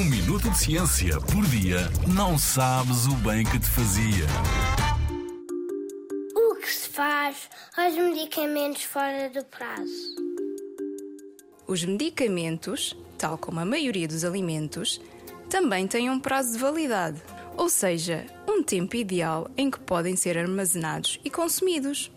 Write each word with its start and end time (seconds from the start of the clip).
Um 0.00 0.04
minuto 0.04 0.48
de 0.48 0.58
ciência 0.58 1.20
por 1.20 1.44
dia 1.44 1.80
não 2.08 2.38
sabes 2.38 3.04
o 3.04 3.14
bem 3.16 3.44
que 3.44 3.58
te 3.58 3.68
fazia. 3.68 4.24
O 6.34 6.54
que 6.54 6.72
se 6.72 6.88
faz 6.88 7.50
aos 7.76 7.94
medicamentos 7.96 8.82
fora 8.84 9.28
do 9.28 9.44
prazo? 9.44 10.16
Os 11.66 11.84
medicamentos, 11.84 12.96
tal 13.18 13.36
como 13.36 13.60
a 13.60 13.66
maioria 13.66 14.08
dos 14.08 14.24
alimentos, 14.24 15.02
também 15.50 15.86
têm 15.86 16.08
um 16.08 16.18
prazo 16.18 16.54
de 16.54 16.58
validade, 16.58 17.20
ou 17.58 17.68
seja, 17.68 18.24
um 18.48 18.62
tempo 18.62 18.96
ideal 18.96 19.50
em 19.54 19.70
que 19.70 19.80
podem 19.80 20.16
ser 20.16 20.38
armazenados 20.38 21.20
e 21.22 21.28
consumidos. 21.28 22.10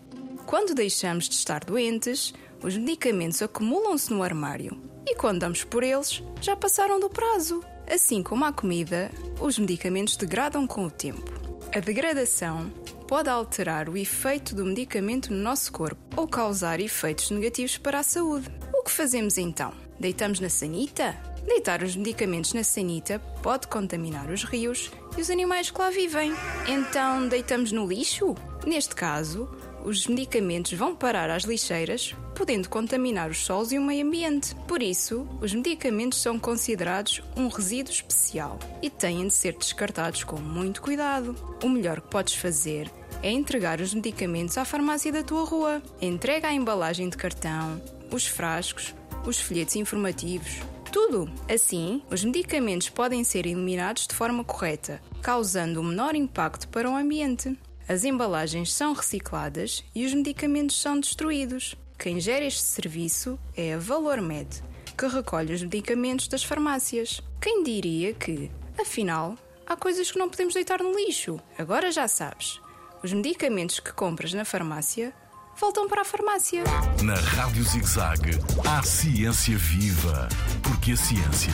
Quando 0.46 0.74
deixamos 0.74 1.28
de 1.28 1.34
estar 1.34 1.62
doentes, 1.62 2.32
os 2.64 2.78
medicamentos 2.78 3.42
acumulam-se 3.42 4.10
no 4.10 4.22
armário 4.22 4.80
e 5.06 5.14
quando 5.14 5.40
damos 5.40 5.62
por 5.62 5.82
eles, 5.82 6.22
já 6.40 6.56
passaram 6.56 6.98
do 6.98 7.10
prazo. 7.10 7.62
Assim 7.86 8.22
como 8.22 8.44
a 8.46 8.52
comida, 8.52 9.10
os 9.38 9.58
medicamentos 9.58 10.16
degradam 10.16 10.66
com 10.66 10.86
o 10.86 10.90
tempo. 10.90 11.30
A 11.74 11.78
degradação 11.78 12.70
pode 13.06 13.28
alterar 13.28 13.90
o 13.90 13.98
efeito 13.98 14.54
do 14.54 14.64
medicamento 14.64 15.30
no 15.30 15.42
nosso 15.42 15.70
corpo 15.70 16.00
ou 16.16 16.26
causar 16.26 16.80
efeitos 16.80 17.30
negativos 17.30 17.76
para 17.76 17.98
a 17.98 18.02
saúde. 18.02 18.48
O 18.72 18.82
que 18.82 18.90
fazemos 18.90 19.36
então? 19.36 19.72
Deitamos 20.00 20.40
na 20.40 20.48
sanita? 20.48 21.14
Deitar 21.46 21.82
os 21.82 21.94
medicamentos 21.94 22.54
na 22.54 22.64
sanita 22.64 23.18
pode 23.42 23.68
contaminar 23.68 24.30
os 24.30 24.44
rios 24.44 24.90
e 25.18 25.20
os 25.20 25.28
animais 25.28 25.70
que 25.70 25.78
lá 25.78 25.90
vivem. 25.90 26.32
Então 26.66 27.28
deitamos 27.28 27.70
no 27.70 27.86
lixo? 27.86 28.34
Neste 28.66 28.94
caso, 28.94 29.46
os 29.84 30.06
medicamentos 30.06 30.72
vão 30.72 30.96
parar 30.96 31.30
às 31.30 31.44
lixeiras, 31.44 32.14
podendo 32.34 32.68
contaminar 32.68 33.30
os 33.30 33.44
solos 33.44 33.70
e 33.70 33.78
o 33.78 33.82
meio 33.82 34.06
ambiente. 34.06 34.54
Por 34.66 34.82
isso, 34.82 35.28
os 35.40 35.54
medicamentos 35.54 36.20
são 36.20 36.38
considerados 36.38 37.22
um 37.36 37.48
resíduo 37.48 37.92
especial 37.92 38.58
e 38.82 38.88
têm 38.88 39.28
de 39.28 39.34
ser 39.34 39.52
descartados 39.56 40.24
com 40.24 40.40
muito 40.40 40.80
cuidado. 40.80 41.36
O 41.62 41.68
melhor 41.68 42.00
que 42.00 42.08
podes 42.08 42.34
fazer 42.34 42.90
é 43.22 43.30
entregar 43.30 43.80
os 43.80 43.94
medicamentos 43.94 44.58
à 44.58 44.64
farmácia 44.64 45.12
da 45.12 45.22
tua 45.22 45.44
rua. 45.44 45.82
Entrega 46.00 46.48
a 46.48 46.52
embalagem 46.52 47.08
de 47.08 47.16
cartão, 47.16 47.80
os 48.10 48.26
frascos, 48.26 48.94
os 49.26 49.38
folhetos 49.38 49.76
informativos, 49.76 50.60
tudo. 50.90 51.30
Assim, 51.52 52.02
os 52.10 52.24
medicamentos 52.24 52.88
podem 52.88 53.24
ser 53.24 53.46
eliminados 53.46 54.06
de 54.06 54.14
forma 54.14 54.44
correta, 54.44 55.02
causando 55.20 55.80
o 55.80 55.84
menor 55.84 56.14
impacto 56.14 56.68
para 56.68 56.88
o 56.88 56.96
ambiente. 56.96 57.58
As 57.86 58.02
embalagens 58.02 58.72
são 58.72 58.94
recicladas 58.94 59.84
e 59.94 60.06
os 60.06 60.14
medicamentos 60.14 60.80
são 60.80 60.98
destruídos. 60.98 61.76
Quem 61.98 62.18
gera 62.18 62.44
este 62.44 62.62
serviço 62.62 63.38
é 63.54 63.74
a 63.74 63.78
Valor 63.78 64.22
Med, 64.22 64.48
que 64.96 65.06
recolhe 65.06 65.52
os 65.52 65.62
medicamentos 65.62 66.26
das 66.26 66.42
farmácias. 66.42 67.20
Quem 67.38 67.62
diria 67.62 68.14
que, 68.14 68.50
afinal, 68.80 69.36
há 69.66 69.76
coisas 69.76 70.10
que 70.10 70.18
não 70.18 70.30
podemos 70.30 70.54
deitar 70.54 70.82
no 70.82 70.96
lixo? 70.96 71.38
Agora 71.58 71.92
já 71.92 72.08
sabes. 72.08 72.58
Os 73.02 73.12
medicamentos 73.12 73.80
que 73.80 73.92
compras 73.92 74.32
na 74.32 74.46
farmácia 74.46 75.12
voltam 75.60 75.86
para 75.86 76.00
a 76.00 76.06
farmácia. 76.06 76.64
Na 77.02 77.14
Rádio 77.14 77.64
ZigZag, 77.64 78.30
há 78.66 78.82
ciência 78.82 79.58
viva, 79.58 80.26
porque 80.62 80.92
a 80.92 80.96
ciência 80.96 81.52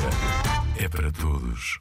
é 0.79 0.89
para 0.89 1.11
todos. 1.11 1.81